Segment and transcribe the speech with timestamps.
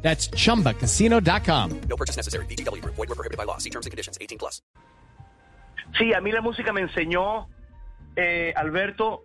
[0.00, 1.80] That's chumbacasino.com.
[1.88, 2.46] No purchase necessary.
[2.46, 2.82] BGW.
[2.84, 3.58] Void were prohibited by law.
[3.58, 4.16] See terms and conditions.
[4.20, 4.62] 18 plus.
[5.96, 7.48] Sí, a mí la música me enseñó,
[8.14, 9.24] eh, Alberto,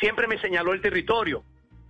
[0.00, 1.44] siempre me señaló el territorio.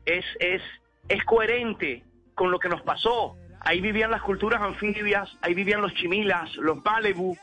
[0.04, 0.60] Es, es,
[1.08, 2.02] es coherente
[2.34, 3.36] con lo que nos pasó.
[3.60, 7.36] Ahí vivían las culturas anfibias, ahí vivían los chimilas, los malebu,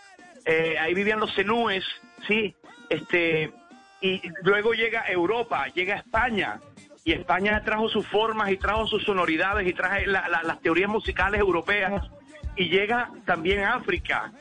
[0.46, 1.86] eh, ahí vivían los cenúes,
[2.28, 2.54] sí.
[2.90, 3.54] Este,
[4.02, 6.60] y luego llega Europa, llega España,
[7.04, 10.90] y España trajo sus formas y trajo sus sonoridades y traje la- la- las teorías
[10.90, 12.04] musicales europeas
[12.56, 14.32] y llega también África,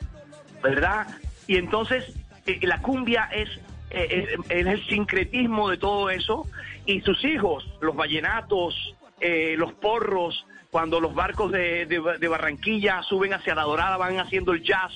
[0.62, 1.06] ¿verdad?
[1.46, 2.04] Y entonces
[2.46, 3.48] eh, la cumbia es,
[3.90, 6.46] eh, es- es el sincretismo de todo eso
[6.86, 13.02] y sus hijos, los vallenatos, eh, los porros, cuando los barcos de, de- de Barranquilla
[13.02, 14.92] suben hacia la Dorada van haciendo el jazz.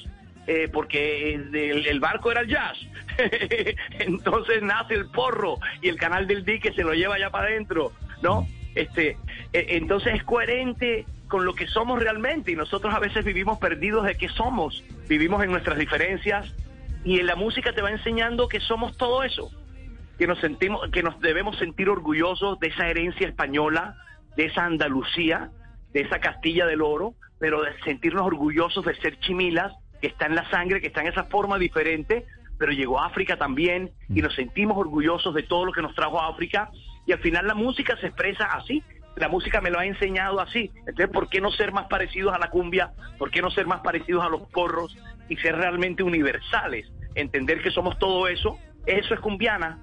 [0.47, 2.79] Eh, porque el, barco era el jazz.
[3.99, 7.93] Entonces nace el porro y el canal del dique se lo lleva allá para adentro,
[8.23, 8.47] ¿no?
[8.75, 9.19] Este,
[9.53, 14.07] eh, entonces es coherente con lo que somos realmente y nosotros a veces vivimos perdidos
[14.07, 16.55] de qué somos, vivimos en nuestras diferencias
[17.05, 19.51] y en la música te va enseñando que somos todo eso,
[20.19, 23.97] que nos sentimos, que nos debemos sentir orgullosos de esa herencia española,
[24.37, 25.51] de esa Andalucía,
[25.93, 29.73] de esa Castilla del Oro, pero de sentirnos orgullosos de ser chimilas,
[30.03, 32.27] que está en la sangre, que está en esa forma diferente,
[32.59, 36.21] pero llegó a África también y nos sentimos orgullosos de todo lo que nos trajo
[36.21, 36.71] a África
[37.07, 38.83] y al final la música se expresa así.
[39.17, 40.71] La música me lo ha enseñado así.
[40.87, 42.93] Entonces, ¿por qué no ser más parecidos a la cumbia?
[43.19, 44.97] ¿Por qué no ser más parecidos a los porros
[45.29, 46.91] y ser realmente universales?
[47.15, 48.59] Entender que somos todo eso.
[48.87, 49.79] Eso es cumbiana.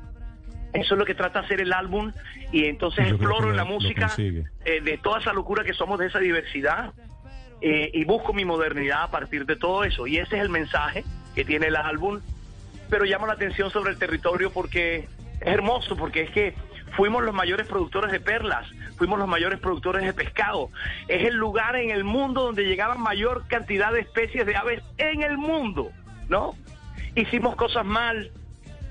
[0.73, 2.11] Eso es lo que trata de hacer el álbum
[2.51, 6.07] y entonces Yo exploro en la música eh, de toda esa locura que somos de
[6.07, 6.93] esa diversidad
[7.61, 10.07] eh, y busco mi modernidad a partir de todo eso.
[10.07, 11.03] Y ese es el mensaje
[11.35, 12.21] que tiene el álbum.
[12.89, 15.07] Pero llamo la atención sobre el territorio porque
[15.41, 16.55] es hermoso, porque es que
[16.95, 20.69] fuimos los mayores productores de perlas, fuimos los mayores productores de pescado.
[21.07, 25.21] Es el lugar en el mundo donde llegaban mayor cantidad de especies de aves en
[25.21, 25.91] el mundo,
[26.29, 26.55] ¿no?
[27.15, 28.31] Hicimos cosas mal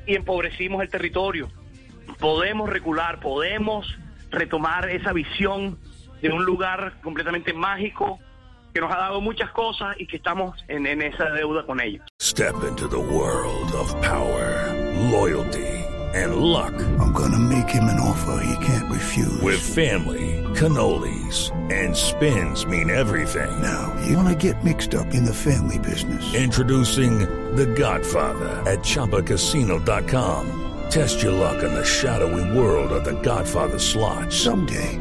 [0.07, 1.51] y empobrecimos el territorio.
[2.19, 3.99] Podemos recular, podemos
[4.31, 5.79] retomar esa visión
[6.23, 8.19] de un lugar completamente mágico
[8.79, 12.07] que nos ha dado muchas cosas y que estamos en, en esa deuda con ellos.
[12.21, 14.73] Step into the world of power,
[15.11, 15.85] loyalty,
[16.15, 16.73] and luck.
[17.01, 19.43] I'm gonna make him an offer he can't refuse.
[19.43, 23.51] With family, cannolis, and spins mean everything.
[23.61, 26.33] now, you wanna get mixed up in the family business.
[26.35, 27.19] Introducing
[27.57, 30.67] The Godfather at ChumbaCasino.com.
[30.91, 34.33] Test your luck in the shadowy world of The Godfather slot.
[34.33, 35.01] Someday,